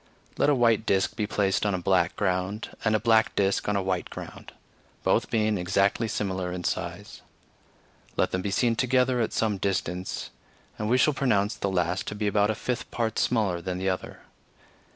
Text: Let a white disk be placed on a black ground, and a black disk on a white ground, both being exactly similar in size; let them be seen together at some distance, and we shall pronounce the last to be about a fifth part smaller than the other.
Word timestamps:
Let 0.35 0.49
a 0.49 0.55
white 0.55 0.87
disk 0.87 1.15
be 1.15 1.27
placed 1.27 1.63
on 1.63 1.75
a 1.75 1.79
black 1.79 2.15
ground, 2.15 2.71
and 2.83 2.95
a 2.95 2.99
black 2.99 3.35
disk 3.35 3.69
on 3.69 3.75
a 3.75 3.83
white 3.83 4.09
ground, 4.09 4.51
both 5.03 5.29
being 5.29 5.59
exactly 5.59 6.07
similar 6.07 6.51
in 6.51 6.63
size; 6.63 7.21
let 8.17 8.31
them 8.31 8.41
be 8.41 8.49
seen 8.49 8.75
together 8.75 9.21
at 9.21 9.31
some 9.31 9.59
distance, 9.59 10.31
and 10.79 10.89
we 10.89 10.97
shall 10.97 11.13
pronounce 11.13 11.53
the 11.53 11.69
last 11.69 12.07
to 12.07 12.15
be 12.15 12.25
about 12.25 12.49
a 12.49 12.55
fifth 12.55 12.89
part 12.89 13.19
smaller 13.19 13.61
than 13.61 13.77
the 13.77 13.89
other. 13.89 14.21